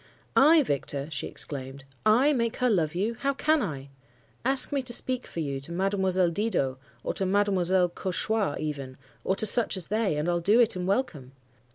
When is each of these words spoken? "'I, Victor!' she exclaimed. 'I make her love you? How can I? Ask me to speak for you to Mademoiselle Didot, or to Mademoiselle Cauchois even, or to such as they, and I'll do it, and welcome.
"'I, 0.35 0.63
Victor!' 0.63 1.11
she 1.11 1.27
exclaimed. 1.27 1.83
'I 2.07 2.33
make 2.33 2.55
her 2.57 2.71
love 2.71 2.95
you? 2.95 3.13
How 3.19 3.35
can 3.35 3.61
I? 3.61 3.89
Ask 4.43 4.71
me 4.71 4.81
to 4.81 4.93
speak 4.93 5.27
for 5.27 5.41
you 5.41 5.61
to 5.61 5.71
Mademoiselle 5.71 6.31
Didot, 6.31 6.79
or 7.03 7.13
to 7.13 7.23
Mademoiselle 7.23 7.89
Cauchois 7.89 8.55
even, 8.59 8.97
or 9.23 9.35
to 9.35 9.45
such 9.45 9.77
as 9.77 9.89
they, 9.89 10.17
and 10.17 10.27
I'll 10.27 10.39
do 10.39 10.59
it, 10.59 10.75
and 10.75 10.87
welcome. 10.87 11.33